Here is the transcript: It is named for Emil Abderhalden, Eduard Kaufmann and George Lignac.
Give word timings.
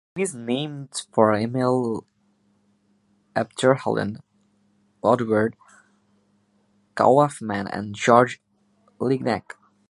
It 0.15 0.23
is 0.23 0.33
named 0.33 1.03
for 1.13 1.31
Emil 1.31 2.07
Abderhalden, 3.35 4.17
Eduard 5.05 5.55
Kaufmann 6.95 7.67
and 7.67 7.93
George 7.93 8.41
Lignac. 8.99 9.55